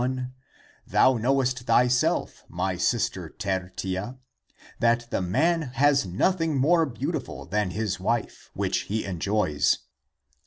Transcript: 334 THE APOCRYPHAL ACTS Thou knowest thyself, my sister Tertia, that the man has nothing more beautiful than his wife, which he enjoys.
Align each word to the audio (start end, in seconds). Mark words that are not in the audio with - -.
334 0.01 0.01
THE 0.01 0.07
APOCRYPHAL 0.07 0.85
ACTS 0.87 0.91
Thou 0.91 1.21
knowest 1.29 1.59
thyself, 1.59 2.43
my 2.49 2.75
sister 2.75 3.29
Tertia, 3.29 4.17
that 4.79 5.11
the 5.11 5.21
man 5.21 5.61
has 5.75 6.07
nothing 6.07 6.57
more 6.57 6.87
beautiful 6.87 7.45
than 7.45 7.69
his 7.69 7.99
wife, 7.99 8.49
which 8.55 8.77
he 8.89 9.05
enjoys. 9.05 9.77